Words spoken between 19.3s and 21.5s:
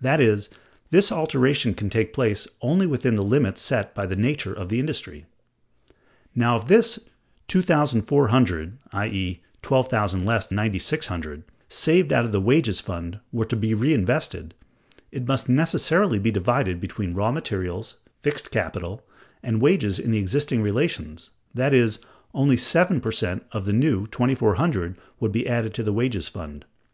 and wages in the existing relations,